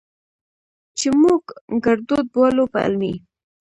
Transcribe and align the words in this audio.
چې 0.97 1.07
موږ 1.21 1.43
ګړدود 1.85 2.25
بولو، 2.33 2.63
په 2.73 2.77
علمي 2.85 3.13